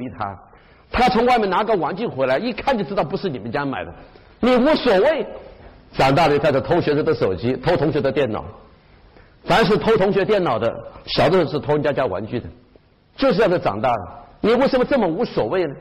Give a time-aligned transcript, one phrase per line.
[0.00, 0.36] 励他。
[0.90, 3.94] 他从外面拿个玩具回来，一看就知道不是你们家买的，
[4.40, 5.24] 你无所谓。
[5.92, 8.44] 长大了带着偷学生的手机，偷同学的电脑。
[9.44, 10.72] 凡是偷同学电脑的，
[11.04, 12.46] 小的时候是偷人家家玩具的，
[13.16, 14.08] 就是这样长大的。
[14.40, 15.74] 你为什么这么无所谓呢？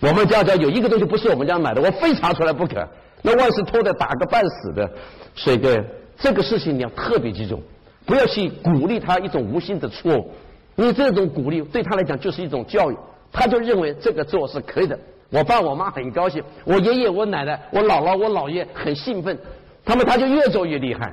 [0.00, 2.86] 我们家家有一个东西不是我们家买的，我非查出来不可。
[3.22, 4.90] 那万事偷的，打个半死的。
[5.34, 5.84] 所以，各位，
[6.18, 7.62] 这个事情你要特别记住，
[8.04, 10.30] 不要去鼓励他一种无心的错误。
[10.74, 12.96] 你这种鼓励对他来讲就是一种教育，
[13.32, 14.98] 他就认为这个做是可以的。
[15.30, 19.36] 我爸我妈很高兴，我爷爷我奶奶我姥姥我姥爷很兴奋，
[19.84, 21.12] 他们他就越做越厉害。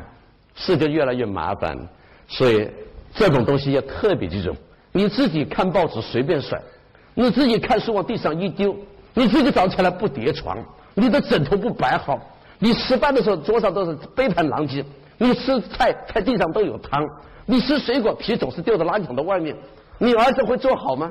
[0.56, 1.78] 事就越来越麻烦，
[2.28, 2.70] 所以
[3.16, 4.54] 这种东西要特别记住。
[4.92, 6.62] 你自己看报纸随便甩，
[7.14, 8.76] 你自己看书往地上一丢，
[9.14, 10.58] 你自己早起来不叠床，
[10.96, 12.20] 你的枕头不摆好，
[12.58, 14.84] 你吃饭的时候桌上都是杯盘狼藉，
[15.18, 17.08] 你吃菜菜地上都有汤，
[17.46, 19.56] 你吃水果皮总是掉到垃圾桶的外面，
[19.98, 21.10] 你儿子会做好吗？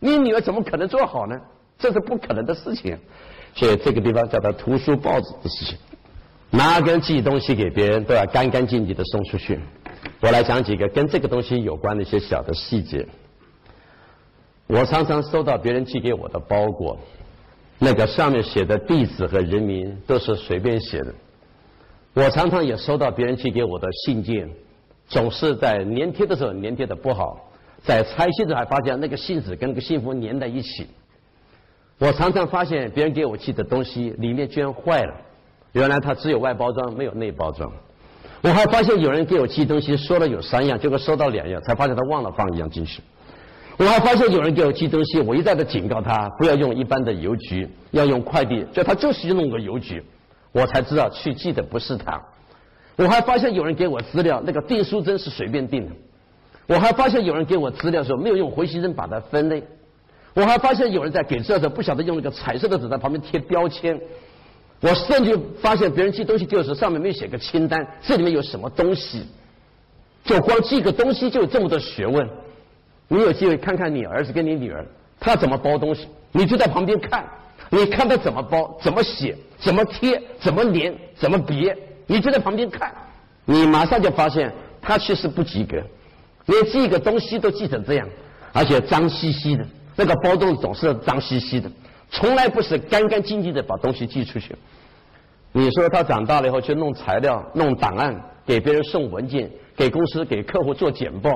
[0.00, 1.40] 你女儿怎么可能做好呢？
[1.78, 2.98] 这是不可能的事情。
[3.54, 5.78] 所以这个地方叫他图书报纸的事情。
[6.50, 9.58] 拿根寄东西给别人都要干干净净的送出去。
[10.20, 13.06] 我来讲几个跟这个东西有关的一些小的细节。
[14.66, 16.98] 我常常收到别人寄给我的包裹，
[17.78, 21.14] 那个上面写的地址和人名都是随便写的。
[22.14, 24.50] 我常常也收到别人寄给我的信件，
[25.06, 27.47] 总是在粘贴的时候粘贴的不好，
[27.82, 30.86] 在拆信的时候还发现那个信纸跟那个信封粘在一起。
[31.98, 35.14] 我常常发现别人给我寄的东西里面居然坏了。
[35.72, 37.70] 原来它只有外包装，没有内包装。
[38.40, 43.02] 我还发现有人给我寄东西，说了有三样，结果收到两样，才发现他忘了放一样进去。
[43.76, 50.02] 我还发现有人给我寄东西，我一再的警告他不要用一般的邮局，要用快递，就他就是弄个邮局，
[50.52, 52.20] 我才知道去寄的不是他。
[52.96, 55.92] 我还发现有人给我资料，那个订书针是随便订的。
[56.68, 59.64] 我还发现有人给我资料的时候没有用回形针把它分类。
[60.34, 63.98] 我还发现有人在给资料的时不晓得用那个彩色的纸在旁边贴标签。
[64.80, 69.26] 我甚至发现别人寄东西的时候上面没有写个清单，这里面有什么东西？
[70.24, 72.28] 就光寄个东西就有这么多学问。
[73.08, 74.86] 你有机会看看你儿子跟你女儿，
[75.18, 77.24] 他怎么包东西，你就在旁边看，
[77.70, 81.74] 你看他怎么包、怎么写、怎么贴、怎么粘、怎么别，
[82.06, 82.94] 你就在旁边看，
[83.46, 85.82] 你马上就发现他其实不及格，
[86.48, 88.08] 连寄个东西都寄成这样，
[88.52, 89.64] 而且脏兮兮的，
[89.94, 91.70] 那个包装总是脏兮兮的。
[92.10, 94.56] 从来不是干干净净的把东西寄出去。
[95.52, 101.30] 你说他长大了以后去弄材料、弄档案，给别人送文件，给公司、给客户做简报，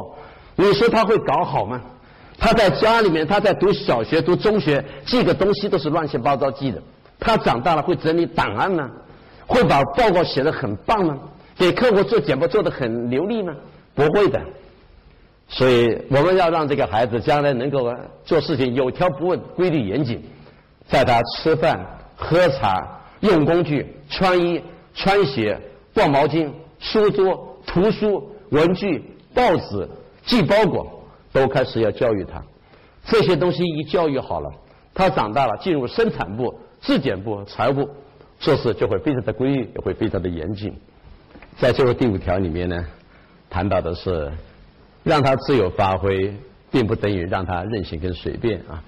[0.57, 1.81] 你说他会搞好吗？
[2.39, 6.83] 他在家里面，他在读小学、读中学，寄个东西都是乱七八糟寄的。
[7.21, 8.91] 他长大了会整理档案吗？
[9.47, 11.19] 会把报告写得很棒吗？
[11.57, 13.55] 给客户做简报做得很流利吗？
[13.95, 14.41] 不会的。
[15.53, 17.93] 所以我们要让这个孩子将来能够
[18.25, 20.21] 做事情有条不紊、规律严谨。
[20.89, 21.79] 在他吃饭、
[22.17, 24.61] 喝茶、用工具、穿衣、
[24.95, 25.59] 穿鞋、
[25.95, 29.05] 挂毛巾、书桌、图书、文具、
[29.35, 29.87] 报纸、
[30.25, 32.43] 寄包裹，都开始要教育他。
[33.05, 34.51] 这些东西一教育好了，
[34.95, 37.87] 他长大了进入生产部、质检部、财务，
[38.41, 40.75] 做事就会非常的规律，也会非常的严谨。
[41.59, 42.85] 在最后第五条里面呢，
[43.51, 44.33] 谈到的是
[45.05, 46.35] 让他自由发挥，
[46.71, 48.83] 并不等于让他任性跟随便啊。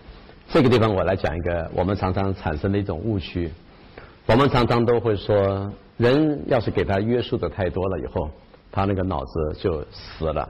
[0.48, 3.50] 这个地方我来讲一个我们常常产生的一种误区，
[4.26, 8.30] 我们常常都会说，人要是给他约束的太多了以后，
[8.70, 10.48] 他那个脑子就死了。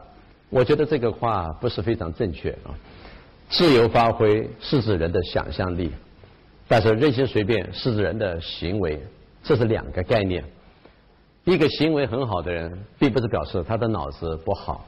[0.50, 2.74] 我觉得这个话不是非常正确啊。
[3.48, 5.90] 自由发挥是指人的想象力，
[6.66, 9.00] 但是任性随便是指人的行为，
[9.42, 10.44] 这是两个概念。
[11.44, 14.86] 一个行为很好的人，并不是表示他的脑子不好，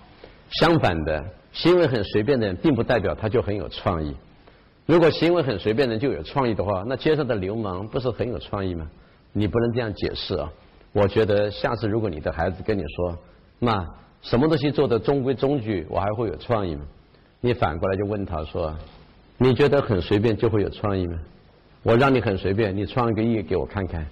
[0.51, 4.15] 相反的，行为很随便的人，并不代表他就很有创意。
[4.87, 8.89] 如果行为很随便的人就有创意的话，那街上的流氓不是很有创意吗？
[9.33, 10.51] 你不能这样解释啊！
[10.93, 13.19] 我觉得下次如果你的孩子跟你说，
[13.59, 13.87] 妈，
[14.23, 16.83] 什么东西做的中规中矩，我还会有创意吗？
[17.41, 18.75] 你反过来就问他说，
[19.37, 21.19] 你觉得很随便就会有创意吗？
[21.83, 24.07] 我让你很随便，你创一个意给我看看，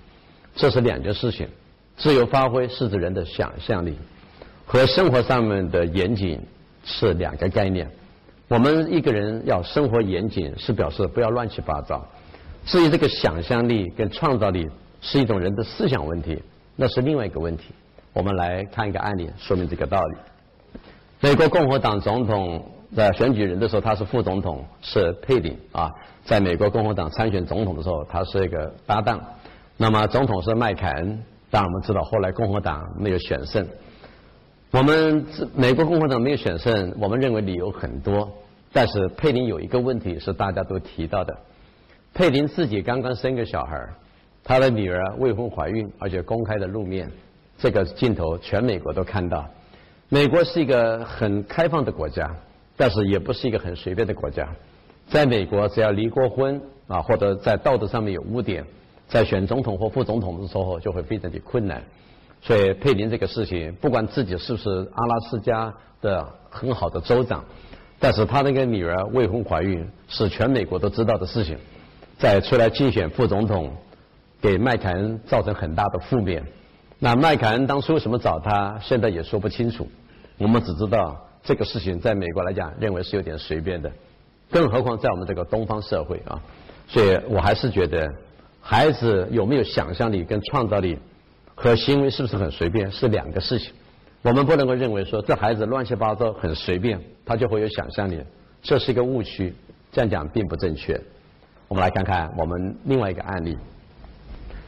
[0.55, 1.49] 这是两件事情。
[1.97, 3.97] 自由发挥是指人的想象力，
[4.67, 6.41] 和生活上面的严谨
[6.85, 7.89] 是两个概念。
[8.49, 12.07] 我们一个人要生活严谨，是表示不要乱七八糟。
[12.67, 14.69] 至于这个想象力跟创造力
[15.01, 16.43] 是一种人的思想问题，
[16.77, 17.75] 那是另外一个问题。
[18.13, 20.17] 我们来看一个案例，说明这个道理。
[21.21, 22.65] 美国共和党总统
[22.95, 25.91] 在选举人的时候，他是副总统，是佩林啊。
[26.25, 29.21] 在美国共和党参选总统的时候，他是一个搭档。
[29.77, 33.67] 那么总统是麦凯恩，但我们知道后来共和党没有选胜。
[34.75, 35.25] 我们
[35.55, 38.29] 美国共和党没有选胜，我们认为理由很多。
[38.73, 41.39] 但是佩林有一个问题是大家都提到的，
[42.13, 43.89] 佩林自己刚刚生个小孩
[44.43, 47.09] 她的女儿未婚怀孕，而且公开的露面，
[47.57, 49.49] 这个镜头全美国都看到。
[50.09, 52.35] 美国是一个很开放的国家，
[52.77, 54.49] 但是也不是一个很随便的国家。
[55.07, 58.65] 在美国，只要离过婚啊，或者在道德上面有污点，
[59.07, 61.81] 在选总统或副总统的时候就会非常的困难。
[62.45, 67.45] 所以佩林这个事情，不管自己是不是阿拉斯加的很好的州长，
[67.99, 71.59] 但是他那个女儿未婚怀孕是全美国都知道的事情，
[72.19, 73.73] 在出来竞选副总统。
[74.43, 76.45] 给麦凯恩造成很大的负面。
[76.99, 79.89] 那麦凯恩当初为什么找他，现在也说不清楚。
[80.37, 83.91] 我们只知道这个事情在美国来讲，认为是有点随便的，
[84.51, 86.39] 更何况在我们这个东方社会啊。
[86.87, 88.07] 所以我还是觉得，
[88.61, 90.99] 孩子有没有想象力跟创造力，
[91.55, 93.73] 和行为是不是很随便是两个事情。
[94.23, 98.21] 我们不能够认为说这孩子乱七八糟很随便，他就会有想象力，
[98.63, 99.55] 这是一个误区。
[99.93, 101.01] 这样讲并不正确。
[101.69, 103.57] 我们来看看我们另外一个案例。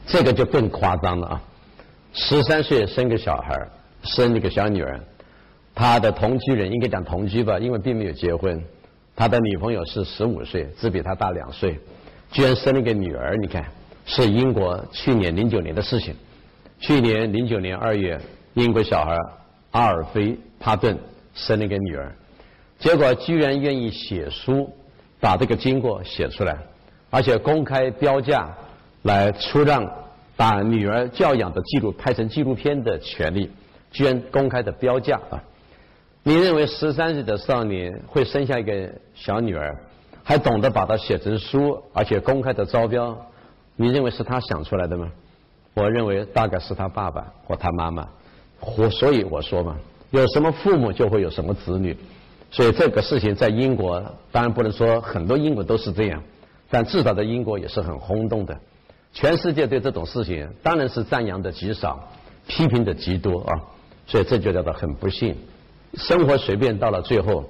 [0.05, 1.43] 这个就更夸张了啊！
[2.13, 3.67] 十三岁生个小孩
[4.03, 4.97] 生一个小女儿，
[5.75, 8.63] 他的同居人应该讲同居吧，因为并没有结婚。
[9.17, 11.77] 他的女朋友是十五岁，只比他大两岁，
[12.31, 13.35] 居然生了个女儿。
[13.35, 13.65] 你看，
[14.05, 16.15] 是英国去年零九年的事情。
[16.79, 18.19] 去年零九年二月，
[18.53, 19.17] 英国小孩
[19.71, 20.97] 阿尔菲帕顿
[21.33, 22.15] 生了一个女儿，
[22.79, 24.69] 结果居然愿意写书，
[25.19, 26.57] 把这个经过写出来，
[27.09, 28.53] 而且公开标价。
[29.03, 29.89] 来出让
[30.35, 33.49] 把女儿教养的记录拍成纪录片的权利，
[33.89, 35.41] 居然公开的标价啊！
[36.23, 39.77] 你认为十三岁的少年会生下一个小女儿，
[40.23, 43.17] 还懂得把它写成书，而且公开的招标？
[43.77, 45.09] 你认为是他想出来的吗？
[45.77, 48.07] 我认为大概是他爸爸或他妈妈。
[48.59, 49.77] 或所以我说嘛，
[50.09, 51.95] 有什么父母就会有什么子女。
[52.49, 56.23] 所以这个事情在英国，当然不能说很多英国都是这样，
[56.67, 58.57] 但至少在英国也是很轰动的。
[59.13, 62.09] 全世界对这种事情当然是赞扬的极少，
[62.47, 63.61] 批评的极多啊，
[64.07, 65.35] 所以这就叫做很不幸。
[65.93, 67.43] 生活随便到了最后，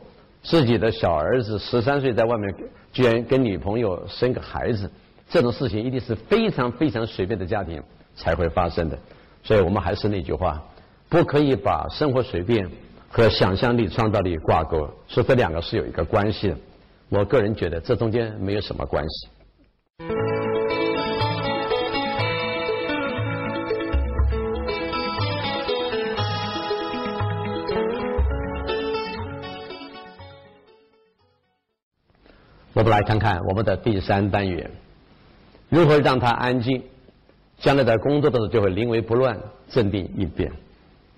[0.44, 2.54] 自己的小儿子十三岁在外面
[2.92, 4.92] 居然跟女朋友生个孩子，
[5.30, 7.82] 这种事情一定是非常非常随便的家庭
[8.18, 9.00] 才会发生的。
[9.44, 10.62] 所以我们还是那句话，
[11.08, 12.70] 不可以把生活随便
[13.08, 16.58] 和想象力、创造力挂钩，说这两个是有一个关系的。
[17.08, 19.30] 我个人觉得这中间没有什么关系。
[32.74, 34.70] 我们来看看我们的第三单元，
[35.70, 36.84] 如何让他安静，
[37.60, 39.38] 将来在工作的时候就会临危不乱、
[39.70, 40.52] 镇定应变。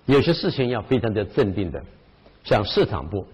[0.06, 1.82] 有些事情要非常的镇定的，
[2.44, 3.26] 像市场部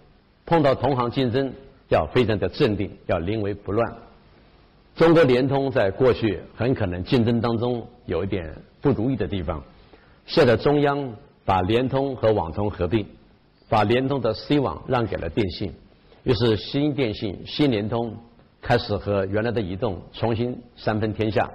[0.45, 1.53] 碰到同行竞争
[1.89, 3.97] 要非常的镇定，要临危不乱。
[4.97, 9.63] 中国联通在过去很可能竞争当中有一点不如意的地方，
[10.27, 11.15] 现在中央
[11.45, 13.07] 把联通和网通合并，
[13.69, 15.73] 把联通的 C 网让给了电信。
[16.25, 18.17] 于是新电信、新联通
[18.61, 21.49] 开始和原来的移动重新三分天下。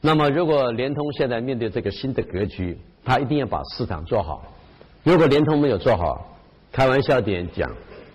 [0.00, 4.44] 那么，如果联通现在面对这个新的格局，它一定要把市场做好。
[5.02, 6.36] 如果联通没有做好，
[6.70, 7.68] 开玩笑点讲，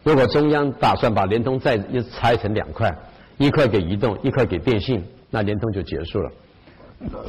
[0.04, 2.96] 如果中央打算把联通再一拆成两块，
[3.38, 6.32] 一块给移动，一块给电信，那联通就结束了。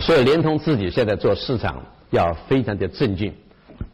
[0.01, 3.35] 所以，联通自己现在做市场要非常的镇静，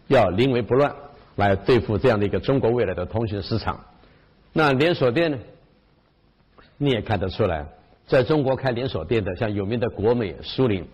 [0.08, 0.94] 要临危不乱，
[1.36, 3.80] 来对付这样的一个中国未来的通讯市场。
[4.52, 5.38] 那连锁店呢？
[6.76, 7.66] 你也看得出来，
[8.10, 10.84] 在中国开连锁店的，像有名的国美、苏宁，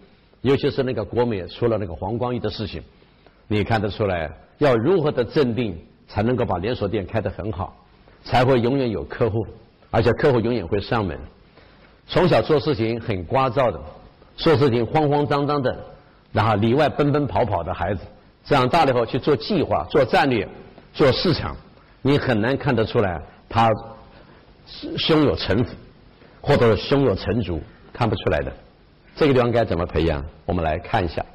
[0.43, 2.83] 尤其是那个国美出了那个黄光裕的事情，
[3.49, 5.75] 你看得出来，要如何的镇定，
[6.07, 7.75] 才能够把连锁店开得很好，
[8.23, 9.47] 才会永远有客户，
[9.91, 11.19] 而且客户永远会上门。
[12.07, 13.81] 从小做事情很聒噪的，
[14.37, 15.75] 做事情慌慌张张的，
[16.33, 18.03] 然后里外奔奔跑跑的孩子，
[18.45, 20.47] 长大了以后去做计划、做战略、
[20.93, 21.57] 做市场，
[22.03, 23.23] 你很难看得出来。
[23.49, 23.71] 他
[24.99, 25.71] 胸有成竹，
[26.47, 27.61] 或者胸有成竹，
[27.93, 28.53] 看不出来的。
[29.17, 30.25] 这个地方该怎么培养？
[30.45, 31.27] 我们来看一下。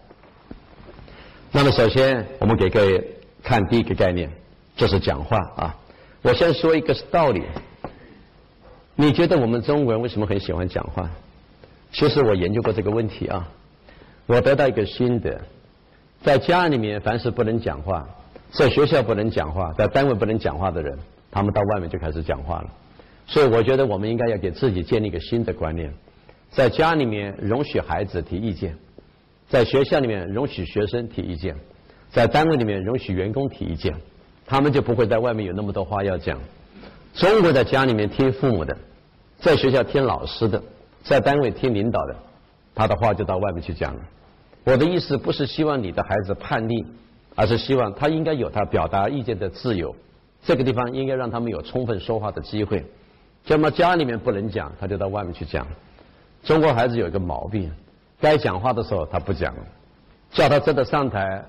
[1.51, 3.05] 那么首先，我们给各位
[3.43, 4.31] 看第一个概念，
[4.77, 5.75] 就是讲话啊。
[6.21, 7.43] 我先说一个道理。
[8.95, 11.09] 你觉得我们中国人为什么很喜欢讲话？
[11.91, 13.45] 其实我研究过这个问题啊。
[14.27, 15.41] 我得到一个心得：
[16.23, 18.07] 在家里面，凡是不能讲话，
[18.51, 20.97] 在学校不能讲话，在单位不能讲话的人。
[21.29, 22.69] 他们到外面就开始讲话了，
[23.31, 25.89] 所以我觉得我们应该要给自己建立一个新的观念，
[26.49, 28.75] 在家里面容许孩子提意见，
[29.47, 31.55] 在学校里面容许学生提意见，
[32.09, 33.95] 在单位里面容许员工提意见，
[34.45, 36.37] 他们就不会在外面有那么多话要讲。
[37.13, 38.77] 中国在家里面听父母的，
[39.39, 40.61] 在学校听老师的，
[41.01, 42.15] 在单位听领导的，
[42.75, 44.01] 他的话就到外面去讲了。
[44.65, 46.85] 我的意思不是希望你的孩子叛逆，
[47.35, 49.95] 而是希望他应该有他表达意见的自由。
[50.43, 52.83] 这个地方应该让他们有充分说话的机会。
[53.47, 55.67] 那么家里面不能讲，他就到外面去讲。
[56.43, 57.69] 中国孩子有一个毛病，
[58.19, 59.53] 该讲话的时候他不讲，
[60.31, 61.43] 叫他真的上台，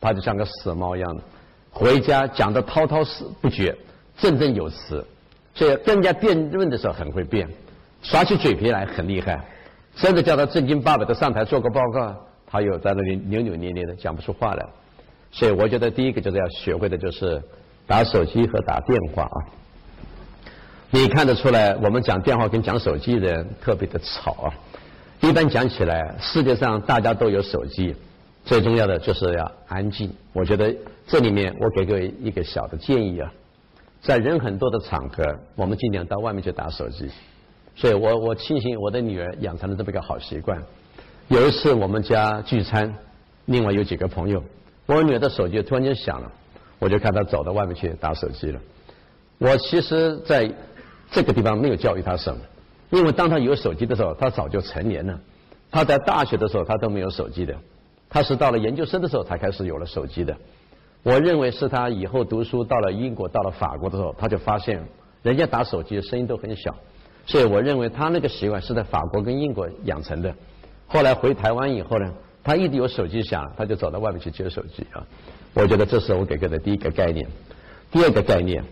[0.00, 1.22] 他就像个死猫一样的，
[1.70, 2.98] 回家讲的滔滔
[3.40, 3.76] 不绝，
[4.18, 5.04] 振振有词。
[5.54, 7.48] 所以跟人家辩论的时候很会辩，
[8.02, 9.42] 耍起嘴皮来很厉害。
[9.94, 12.14] 真的叫他正经八百的上台做个报告，
[12.46, 14.66] 他又在那里扭扭捏捏的讲不出话来。
[15.32, 17.42] 所以我觉得第一个就是要学会的就是
[17.86, 19.38] 打手机和打电话啊。
[20.90, 24.54] 你看得出来，我们讲电话跟讲手机的人特别的吵啊。
[25.20, 27.94] 一般讲起来，世界上大家都有手机，
[28.44, 30.08] 最重要的就是要安静。
[30.32, 30.72] 我觉得
[31.06, 33.32] 这里面我给各位一个小的建议啊，
[34.00, 35.24] 在人很多的场合，
[35.56, 37.10] 我们尽量到外面去打手机。
[37.74, 40.62] 所以我我庆幸我的女儿养成了这么一个好习惯。
[41.28, 42.94] 有一次我们家聚餐，
[43.46, 44.40] 另外有几个朋友，
[44.86, 46.30] 我女儿的手机突然间响了，
[46.78, 48.60] 我就看她走到外面去打手机了。
[49.38, 50.48] 我其实在。
[51.10, 52.40] 这个地方没有教育他什么，
[52.90, 55.18] 因为当他有手机的时候，他早就成年了。
[55.70, 57.54] 他在大学的时候，他都没有手机的，
[58.08, 60.36] 他是到了研究生的时候才开始有了手机的。
[61.02, 64.82] 我认为是他以后读书到了英国、到了法国的时候，他就发现
[65.22, 66.74] 人家打手机声音都很小，
[67.26, 70.34] 所以我认为他那个习惯是在法国跟英国养成的。
[70.86, 72.12] 后来回台湾以后呢，
[72.44, 75.06] 他一直有手机响，他就走到外面去接手机啊。
[75.54, 77.28] 我觉得这是我给他的第一个概念。
[77.90, 78.64] 第二个概念，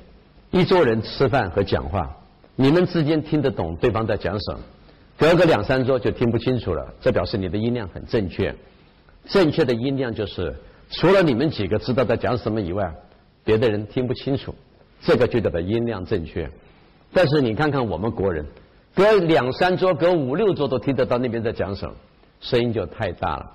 [0.50, 2.17] 一桌人吃饭和讲话。
[2.56, 4.61] 你们之间听得懂对方在讲什么，
[5.18, 8.54] 隔个两三桌就听不清楚了，这表示你的音量很正确。
[9.26, 10.54] 正确的音量就是
[10.90, 12.94] 除了你们几个知道在讲什么以外，
[13.42, 14.54] 别的人听不清楚，
[15.00, 16.49] 这个就叫做音量正确。
[17.12, 18.46] 但是你看看我们国人，
[18.94, 21.94] 隔两三桌、隔五六桌都听得到那边在讲什么，
[22.40, 23.50] 声音就太大了。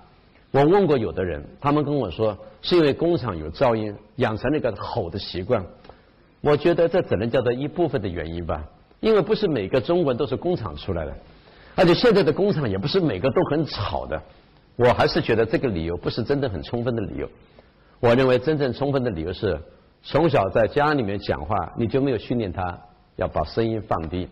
[0.52, 5.64] 我问过有的人，他们跟我说是因为工厂有噪音，养成了一个吼的习惯。
[6.42, 8.66] 我觉得这只能叫做一部分的原因吧。
[9.00, 11.14] 因为不是每个中国人都是工厂出来的，
[11.76, 14.22] 而且现在的工厂也不是每个都很吵的。
[14.76, 17.30] 我还是觉得这个理由不是真的很充分的理由。
[18.00, 19.60] 我认为真正充分的理由是，
[20.04, 22.80] 从小在家里面讲话，你就没有训练他
[23.18, 24.28] 要把声音放低，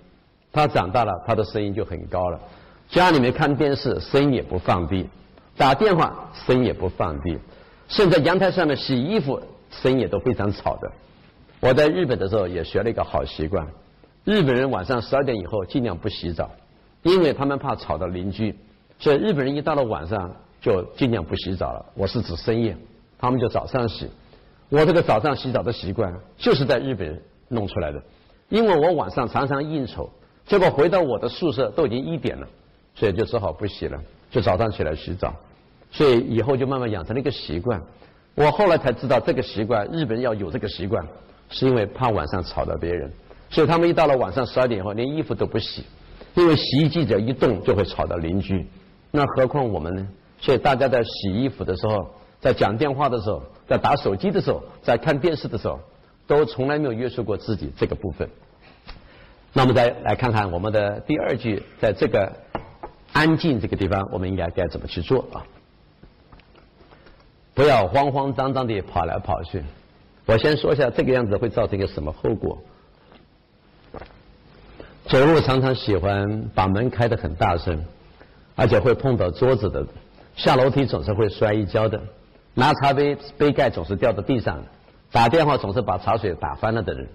[0.53, 2.39] 他长大了他的声音就很高了。
[2.89, 5.05] 家里面看电视声音也不放低，
[5.57, 7.37] 打电话声音也不放低，
[7.89, 10.89] 甚至阳台上面洗衣服声音也都非常吵的。
[11.59, 13.67] 我在日本的时候也学了一个好习惯。
[14.27, 16.51] 日本人晚上十二点以后尽量不洗澡，
[17.01, 18.53] 因为他们怕吵到邻居，
[18.99, 21.85] 所以日本人一到了晚上就尽量不洗澡了。
[21.93, 22.75] 我是指深夜，
[23.17, 24.09] 他们就早上洗。
[24.67, 27.17] 我这个早上洗澡的习惯就是在日本
[27.47, 28.03] 弄出来的，
[28.49, 30.09] 因为我晚上常常应酬，
[30.45, 32.45] 结果回到我的宿舍都已经一点了，
[32.95, 33.97] 所以就只好不洗了，
[34.29, 35.33] 就早上起来洗澡。
[35.89, 37.81] 所以以后就慢慢养成了一个习惯。
[38.35, 41.01] 我后来才知道这个习惯，日本人要有这个习惯，
[41.49, 43.09] 是因为怕晚上吵到别人。
[43.49, 45.83] 所以他们一到了晚上十二点以后，连衣服都不洗，
[46.35, 48.67] 因为洗衣机只要一动就会吵到邻居。
[49.11, 50.07] 那何况我们呢？
[50.39, 55.79] 所以大家在洗衣服的时候，在讲电话的时候，在打手机的时候，在看电视的时候，
[56.27, 58.29] 都从来没有约束过自己这个部分。
[59.53, 62.31] 那么再来看看我们的第二句，在这个
[63.13, 65.41] 安静这个地方，我们应该该怎么去做啊？
[67.55, 69.63] 不要慌慌张张地跑来跑去。
[70.27, 72.59] 我先说一下这个样子会造成一个什么后果。
[75.09, 77.81] 走路常常喜欢把门开得很大声，
[78.55, 79.81] 而且会碰到桌子的；
[80.35, 81.97] 下楼梯总是会摔一跤的；
[82.53, 84.57] 拿茶杯杯盖总是掉到地上；
[85.09, 87.07] 打电话总是把茶水打翻了的人，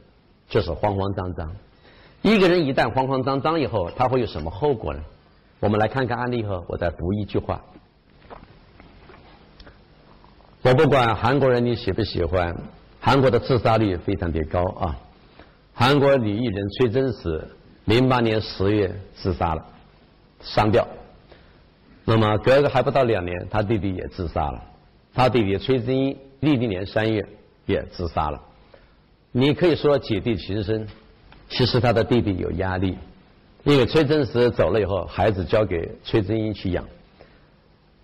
[0.48, 1.52] 就是慌慌张张。
[2.22, 5.00] 一个人一旦慌慌张张以后，他会有什么后果呢？
[5.60, 7.60] 我们来看看案例后，我再补一句话。
[10.62, 12.56] 我不管韩国人你喜不喜欢，
[13.00, 14.96] 韩国的自杀率非常的高啊！
[15.74, 17.46] 韩国女艺人崔真实。
[17.84, 19.66] 零八年十月自杀了，
[20.40, 20.86] 上吊。
[22.04, 24.62] 那么隔个还不到两年，他弟弟也自杀了。
[25.14, 27.26] 他弟弟崔真英历年三月
[27.66, 28.40] 也自杀了。
[29.30, 30.86] 你可以说姐弟情深，
[31.48, 32.96] 其实他的弟弟有压力，
[33.64, 36.84] 因为崔真实走了以后，孩子交给崔真英去养。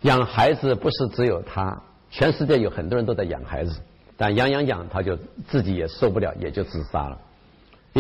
[0.03, 1.81] 养孩子不是只有他，
[2.11, 3.81] 全世界有很多人都在养孩子，
[4.17, 5.17] 但养养养，他就
[5.49, 7.19] 自己也受不了，也就自杀了。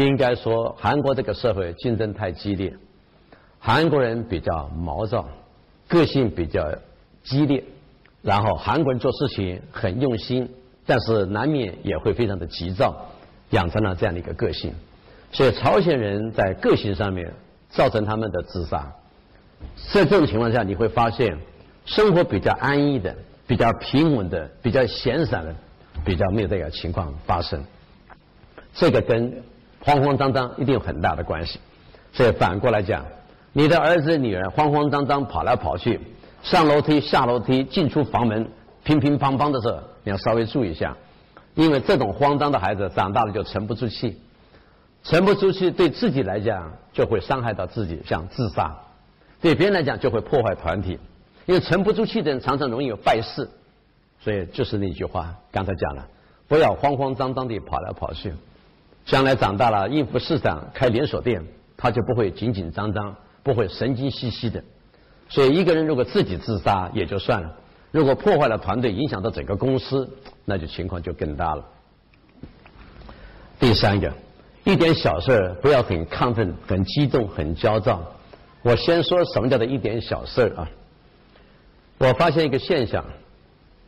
[0.04, 2.74] 应该说，韩国这个社会竞争太激烈，
[3.58, 5.28] 韩国人比较毛躁，
[5.88, 6.70] 个性比较
[7.22, 7.64] 激烈，
[8.22, 10.48] 然后韩国人做事情很用心，
[10.86, 13.06] 但是难免也会非常的急躁，
[13.50, 14.72] 养成了这样的一个个性。
[15.32, 17.32] 所以朝鲜人在个性上面
[17.68, 18.90] 造成他们的自杀。
[19.92, 21.36] 在这种情况下，你会发现
[21.84, 23.14] 生活比较安逸的、
[23.46, 25.54] 比较平稳的、比较闲散的，
[26.04, 27.62] 比较没有这个情况发生。
[28.72, 29.42] 这个跟
[29.80, 31.58] 慌慌张张一定有很大的关系。
[32.12, 33.04] 所以反过来讲，
[33.52, 36.00] 你的儿子女儿慌慌张张跑来跑去，
[36.42, 38.48] 上楼梯下楼梯进出房门
[38.84, 40.96] 乒乒乓乓的时候，你要稍微注意一下，
[41.54, 44.18] 因为这种慌张的孩子长大了就沉不住气，
[45.04, 48.70] 沉不住气对自己来讲就会伤害到自己，像自杀；
[49.40, 50.98] 对别人来讲就会破坏团体。
[51.46, 53.48] 因为沉不住气的人常常容易有败事，
[54.20, 56.06] 所以就是那句话，刚才讲了，
[56.46, 58.34] 不要慌慌张张地跑来跑去，
[59.08, 61.42] 将来长大了应付市场开连锁店。
[61.80, 64.60] 他就不会紧紧张张，不会神经兮兮的。
[65.28, 67.54] 所以，一个人如果自己自杀也就算了，
[67.92, 70.10] 如果破坏了团队，影响到整个公司，
[70.44, 71.64] 那就情况就更大了。
[73.60, 74.12] 第三个，
[74.64, 78.02] 一点小事不要很亢奋、很激动、很焦躁。
[78.62, 80.68] 我先说什么叫做一点小事啊？
[81.98, 83.04] 我发现一个现象，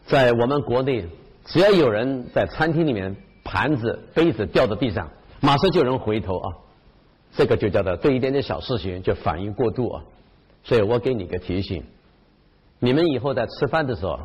[0.07, 1.05] 在我们国内，
[1.45, 3.17] 只要有人在餐厅里面
[3.51, 6.55] 盘子、杯子掉到地上，马上就有人回头啊。
[7.37, 10.05] 这个就叫做对一点点小事情就反应过度啊，
[10.63, 11.83] 所以我给你个提醒，
[12.79, 14.21] 你们以后在吃饭的时候，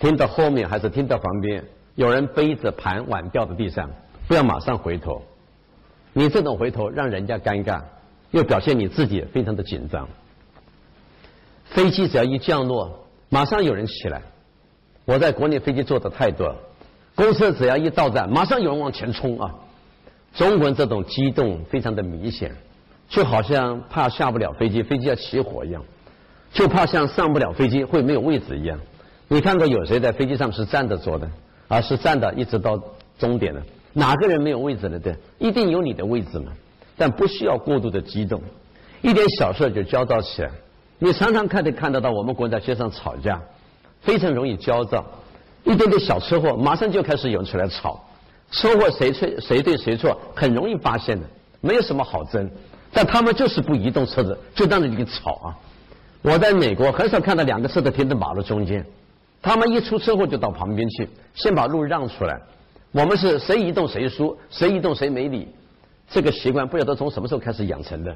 [0.00, 1.64] 听到后面还是听到旁边
[1.94, 3.88] 有人杯子盘碗掉到地上，
[4.26, 5.22] 不要马上回头，
[6.12, 7.80] 你这种回头让人家尴尬，
[8.32, 10.08] 又表现你自己非常的紧张。
[11.64, 14.22] 飞机只要一降落，马上有人起来，
[15.04, 16.56] 我在国内飞机坐的太多了，
[17.14, 19.54] 公车只要一到站，马上有人往前冲啊。
[20.34, 22.50] 中国人这种激动非常的明显，
[23.08, 25.82] 就好像怕下不了飞机，飞机要起火一样，
[26.52, 28.78] 就怕像上不了飞机会没有位置一样。
[29.28, 31.30] 你看过有谁在飞机上是站着坐的，
[31.68, 32.78] 而是站的一直到
[33.18, 33.62] 终点的？
[33.92, 35.16] 哪个人没有位置了的？
[35.38, 36.52] 一定有你的位置嘛。
[36.96, 38.42] 但不需要过度的激动，
[39.02, 40.50] 一点小事就焦躁起来。
[40.98, 43.40] 你常常看得看得到我们国家街上吵架，
[44.00, 45.04] 非常容易焦躁，
[45.64, 48.02] 一点点小车祸马上就开始有人出来吵。
[48.50, 51.26] 车祸谁错谁对谁错，很容易发现的，
[51.60, 52.48] 没有什么好争。
[52.92, 55.56] 但他们就是不移动车子，就在那里吵啊！
[56.22, 58.86] 我在美国很少看到两个车子停在马路中间，
[59.42, 62.40] 他们一出车祸就到旁边去，先把路让出来。
[62.92, 65.48] 我们是谁移动谁输，谁移动谁没理。
[66.08, 68.14] 这个习惯不晓得从什么时候开始养成的。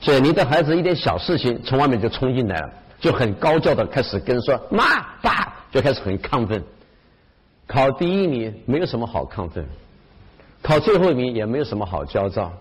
[0.00, 6.62] 所以你的孩子一点小事情从外面就冲进来了，就很高叫的开始跟说妈爸，就开始很亢奋。
[7.66, 9.66] 考第一名没有什么好亢奋，
[10.62, 12.52] 考最后一名也没有什么好焦躁，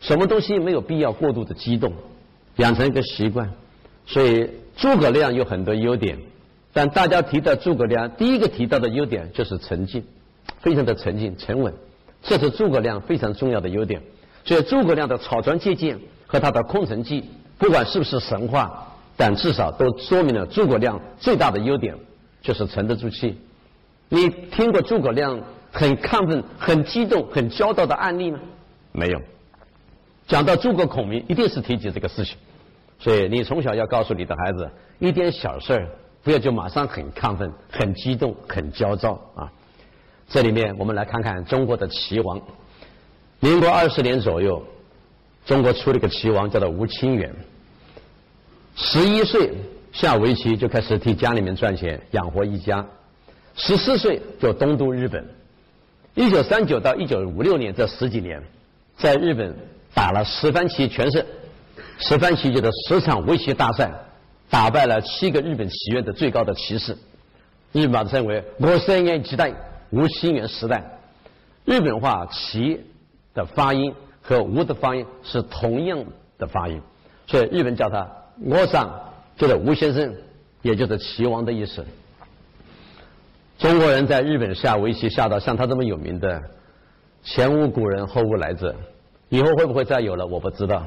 [0.00, 1.92] 什么东西没有必要过度的激动，
[2.56, 3.52] 养成一个习惯。
[4.06, 6.18] 所以诸葛亮有很多优点，
[6.72, 10.02] 但大家提到诸葛亮，第一个提到的优点就是沉静，
[10.60, 11.74] 非常的沉静沉稳，
[12.22, 14.00] 这是诸葛亮非常重要的优点。
[14.46, 17.24] 所以诸葛亮的草船借箭和他的空城计，
[17.58, 21.94] 不管是不是神话，但至少都说明了诸葛亮最大的优点
[22.42, 23.38] 就是沉得住气。
[24.08, 25.40] 你听过诸葛亮
[25.72, 28.40] 很亢奋、很激动、很焦躁的案例吗？
[28.92, 29.20] 没有。
[30.26, 32.36] 讲到诸葛孔明，一定是提及这个事情。
[32.98, 35.88] 所以你从小要告诉你的孩子，一点小事儿
[36.22, 39.50] 不要就马上很亢奋、很激动、很焦躁啊。
[40.28, 42.40] 这里面我们来看看中国的齐王。
[43.40, 44.62] 民国二十年左右，
[45.46, 47.34] 中国出了个齐王，叫做吴清源。
[48.76, 49.50] 十一岁
[49.92, 52.86] 下围棋就开始替家里面赚钱，养活一家。
[53.56, 55.26] 十四岁就东渡日本，
[56.14, 58.42] 一九三九到一九五六年这十几年，
[58.96, 59.54] 在日本
[59.92, 61.24] 打了十番棋全胜，
[61.98, 63.92] 十番棋就是十场围棋大赛，
[64.48, 66.96] 打败了七个日本棋院的最高的棋士，
[67.72, 69.52] 日本称为“我三年期代
[69.90, 70.98] 吴清源时代”。
[71.66, 72.80] 日本话“棋”
[73.34, 76.02] 的发音和“吴”的发音是同样
[76.38, 76.80] 的发音，
[77.26, 78.08] 所以日本叫他
[78.42, 78.88] “我上”，
[79.40, 80.14] 就是吴先生，
[80.60, 81.82] 也就是棋王的意思。
[83.58, 86.42] 中国人在日本下围棋下到像他这么有名的，
[87.22, 88.76] 前无古人后无来者，
[89.30, 90.26] 以后会不会再有了？
[90.26, 90.86] 我不知道。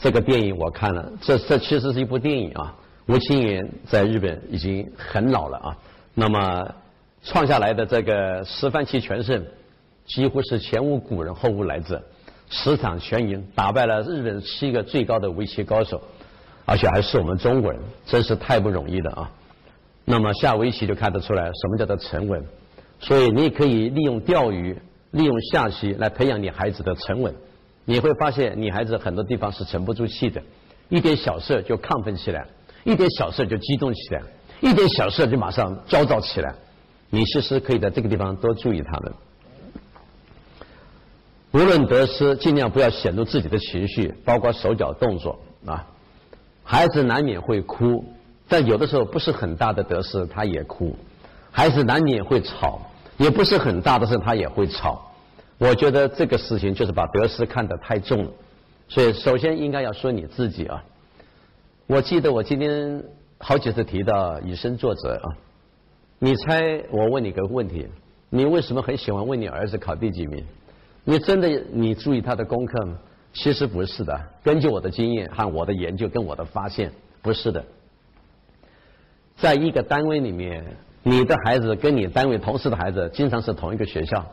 [0.00, 2.74] 这个电影我看了，这这其实是一部电影啊。
[3.08, 5.76] 吴清源在日本已经很老了啊，
[6.14, 6.74] 那么
[7.22, 9.44] 创下来的这个十番棋全胜，
[10.06, 12.02] 几乎是前无古人后无来者，
[12.48, 16.00] 十场全赢，打败了日本七个最高的围棋高手，
[16.72, 19.30] 而且还是我们中国人，真是太不容易了啊。
[20.06, 22.42] 那么下围棋就看得出来什么叫做沉稳，
[22.98, 24.74] 所以你可以利用钓鱼、
[25.10, 27.34] 利用下棋来培养你孩子的沉稳。
[27.84, 30.42] 你会发现你孩子很多地方是沉不住气的，
[30.88, 32.46] 一点小事就亢奋起来，
[32.84, 34.22] 一点小事就激动起来，
[34.62, 36.54] 一点小事就马上焦躁起来。
[37.10, 39.12] 你其实可以在这个地方多注意他们。
[41.50, 45.86] 无论得失，尽量不要显露自己的情绪，包括手脚动作啊。
[46.64, 48.04] 孩子难免会哭，
[48.48, 50.96] 但有的时候不是很大的得失，他也哭。
[51.50, 52.80] 孩子难免会吵，
[53.18, 55.10] 也不是很大的事，他也会吵。
[55.58, 58.30] 我觉得这个事情就是把得失看得太重了。
[58.88, 60.82] 所以，首先应该要说你自己啊。
[61.86, 63.02] 我记得我今天
[63.38, 65.28] 好几次提到以身作则啊。
[66.18, 67.86] 你猜我问你个问题：
[68.30, 70.44] 你为什么很喜欢问你儿子考第几名？
[71.04, 72.96] 你真的你注意他的功课吗？
[73.32, 74.20] 其实不是的。
[74.42, 76.92] 根据我的经验和我的研究跟我的发现，
[77.22, 77.64] 不是的。
[79.36, 80.64] 在一个单位里面，
[81.02, 84.24] 你的孩子跟你单位同事的孩子经常是同一个学校，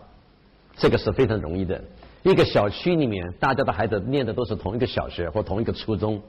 [0.77, 1.81] 这个是非常容易的。
[2.21, 6.21] 一个小区里面，大家的孩子念的都是同一个小学或同一个初中，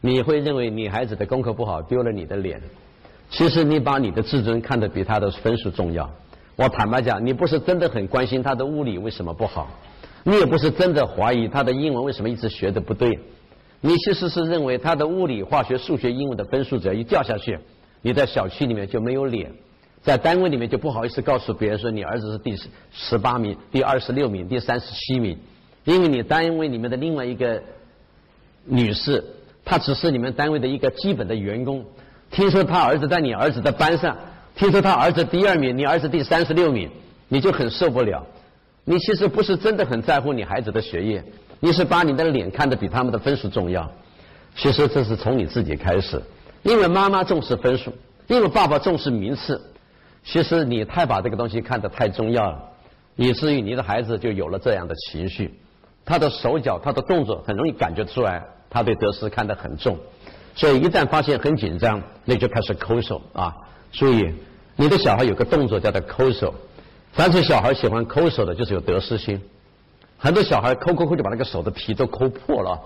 [0.00, 2.62] 你会认为你孩子的功课不好丢了你的脸。
[3.28, 6.08] 其实你把你的自尊看得比他的分数重要。
[6.56, 9.68] 我坦白讲，你不是真的很关心他的物理为什么不好，
[10.22, 13.18] 你也不是真的怀疑他的英文为什么一直学的不对，
[13.80, 17.58] 你其实是认为他的物理、化学、数学、英文的分数只要一掉下去，
[18.02, 19.50] 你在小区里面就没有脸，
[20.02, 25.38] 在单位里面就不好意思告诉别人说你儿子是第十十八名、第二十六名、第三十七名，
[25.84, 27.62] 因为你单位里面的另外一个
[28.64, 29.24] 女士，
[29.64, 31.84] 她只是你们单位的一个基本的员工，
[32.30, 34.16] 听说她儿子在你儿子的班上。
[34.56, 36.90] 听说他儿子第二名，你儿子第三十六名，
[37.28, 38.26] 你就很受不了。
[38.90, 41.22] 你其实不是真的很在乎你孩子的学业，
[41.60, 43.88] 你是把你的脸看得比他们的分数重要。
[44.56, 46.20] 其实这是从你自己开始，
[46.64, 47.92] 因为妈妈重视分数，
[48.26, 49.62] 因为爸爸重视名次。
[50.24, 52.60] 其实你太把这个东西看得太重要了，
[53.14, 55.54] 以至于你的孩子就有了这样的情绪。
[56.04, 59.96] 他的手脚、他的动作很容易感觉出来，他对得失看得很重。
[60.56, 63.54] 所以一旦发现很紧张，那就开始抠手啊，
[63.92, 64.34] 注意。
[64.74, 66.52] 你的小孩有个动作叫做抠手，
[67.12, 69.40] 凡是小孩喜欢抠手的，就是有得失心。
[70.18, 72.78] 很多小孩抠抠抠就把那个手的皮都抠破了，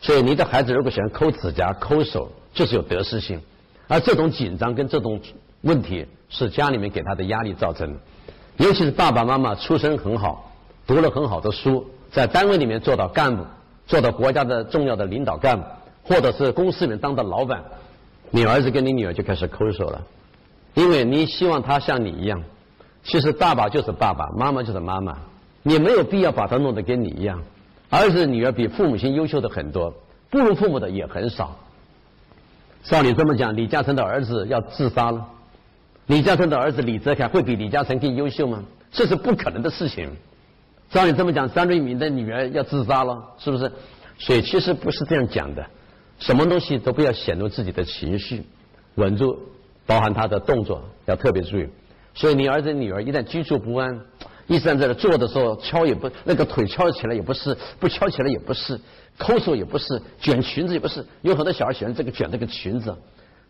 [0.00, 3.40] 所以你的孩子如果喜欢抠指甲、抠手，就是有得失心。
[3.86, 5.20] 而这种紧张跟这种
[5.62, 7.98] 问题是家里面给他的压力造成的。
[8.56, 10.52] 尤其是爸爸妈妈出身很好，
[10.86, 13.44] 读了很好的书，在单位里面做到干部，
[13.86, 15.64] 做到国家的重要的领导干部，
[16.02, 17.62] 或者是公司里面当的老板，
[18.30, 20.02] 你儿子跟你女儿就开始抠手了。
[20.74, 22.42] 因为你希望他像你一样，
[23.08, 25.16] 其实爸爸就是爸爸，妈妈就是妈妈，
[25.62, 27.42] 你没有必要把他弄得跟你一样。
[27.88, 29.94] 儿子女儿比父母亲优秀的很多，
[30.28, 31.56] 不如父母的也很少。
[32.84, 35.26] 照你这么讲，李嘉诚的儿子要自杀了，
[36.06, 38.62] 李嘉诚的儿子李泽楷会比李嘉诚更优秀吗？
[38.92, 40.10] 这是不可能的事情。
[40.90, 43.72] 照你这么讲，张瑞敏的女儿要自杀了，是不是？
[44.18, 45.64] 所以其实不是这样讲的，
[46.18, 48.44] 什么东西都不要显露自己的情绪，
[48.96, 49.38] 稳住。
[49.86, 51.66] 包含他的动作要特别注意，
[52.18, 53.96] 所以你儿子女儿一旦居住不安，
[54.48, 58.76] 一直在这坐的时候敲也不那个腿敲起来也不是，不敲起来也不是，
[59.16, 62.92] 抠手也不是，卷裙子也不是，有很多小孩喜欢这个卷这个裙子，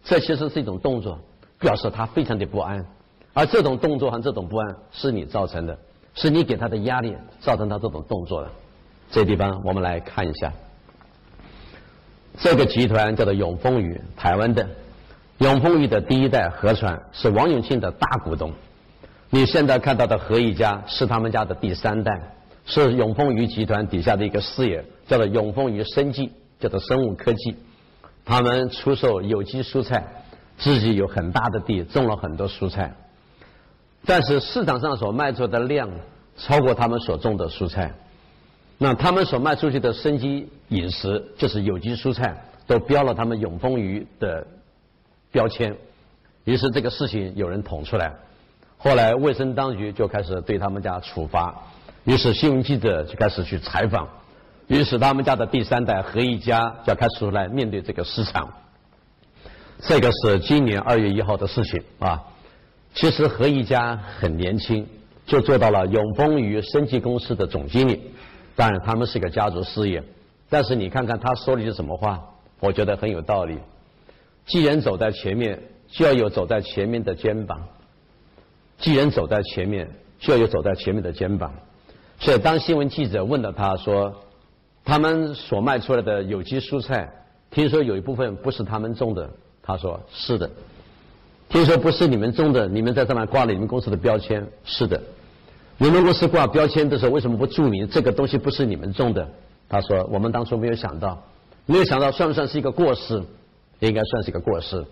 [0.04, 1.18] 这其实是一种动作，
[1.58, 2.84] 表示他非常的不安，
[3.32, 5.78] 而这种动作和这种不安是你造成的，
[6.14, 8.50] 是你给他的压力造成他这种动作的。
[9.10, 10.52] 这地方我们来看一下，
[12.36, 14.68] 这个集团叫做永丰宇，台湾的。
[15.38, 18.52] 永丰余的第一代河川是王永庆的大股东，
[19.30, 22.34] 你现在看到的何一家是他们家的第三代，
[22.66, 27.56] 是永丰余集团底下的一个事业，叫做永丰余生技，叫做生物科技。
[28.24, 30.04] 他们出售有机蔬菜，
[30.58, 32.92] 自己有很大的地，种了很多蔬菜，
[34.04, 35.88] 但是市场上所卖出的量
[36.36, 37.94] 超过他们所种的蔬菜。
[38.76, 44.44] 那他们所卖出去的生机饮食，就是有机蔬菜，都标了他们永丰余的。
[45.38, 45.72] 标签，
[46.42, 48.12] 于是这个事情有人捅出来，
[48.76, 51.54] 后来卫生当局就开始对他们家处罚，
[52.02, 54.08] 于是新闻记者就开始去采访，
[54.66, 58.48] 于是他们家的第三代何一家就开始出来面对这个市场。
[59.80, 62.20] 这个是今年二月一号的事情啊。
[62.94, 64.84] 其实何一家很年轻，
[65.24, 68.10] 就做到了永丰余生技公司的总经理，
[68.56, 70.02] 当然他们是一个家族事业，
[70.50, 72.20] 但是你看看他说了一句什么话，
[72.58, 73.56] 我觉得很有道理。
[74.48, 77.60] 既然走在前面，就要有走在前面的肩膀。
[78.78, 81.52] 既然走在前面，就要有走在前面的肩膀。
[82.18, 84.14] 所以，当新闻记者问到他说
[84.84, 87.12] ：“他们所卖出来的有机蔬菜，
[87.50, 89.30] 听说有一部分不是他们种的。”
[89.62, 90.50] 他说：“是的。”
[91.50, 94.46] 听说不是你们种的，你们在上面挂了你们公司的标签。
[94.64, 95.00] 是的。
[95.76, 99.28] 你们公司挂标签的时候，为什么不注明这个东西不是你们种的？
[99.68, 101.22] 他说：“我们当初没有想到，
[101.66, 103.22] 没有想到算不算是一个过失？”
[103.80, 104.84] 应该算是个过失，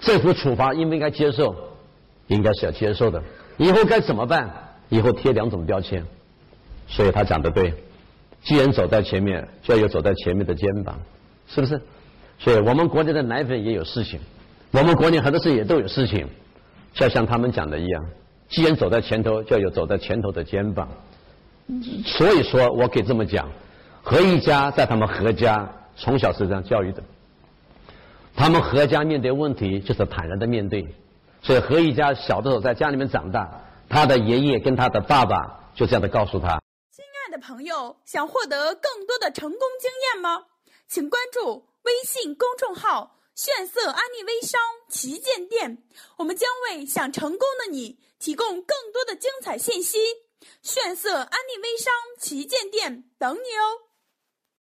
[0.00, 1.54] 政府处罚应不应该接受？
[2.26, 3.22] 应该是要接受的。
[3.56, 4.50] 以后该怎么办？
[4.88, 6.04] 以后贴两种标签。
[6.86, 7.74] 所以他讲的对。
[8.42, 11.00] 既然走在前面，就要有走在前面的肩膀，
[11.48, 11.80] 是不是？
[12.38, 14.20] 所以我们国内的奶粉也有事情，
[14.70, 16.28] 我们国内很多事也都有事情，
[16.92, 18.04] 就像他们讲的一样，
[18.48, 20.88] 既然走在前头，就要有走在前头的肩膀。
[22.04, 23.48] 所以说，我可以这么讲，
[24.02, 27.02] 何一家在他们何家从小是这样教育的，
[28.36, 30.94] 他们何家面对问题就是坦然的面对，
[31.42, 36.60] 所以何一家小的时候在家里面长大，他的爷爷跟他的爸爸就这样的告诉他。
[36.90, 40.46] 亲爱的朋友，想获得更多的成功经验吗？
[40.88, 45.78] 请关注微信公众号“炫色安利微商旗舰店”，
[46.18, 49.98] 我们将为想成功的你提供更多的精彩信息。
[50.60, 53.83] 炫色安利微商旗舰店等你哦。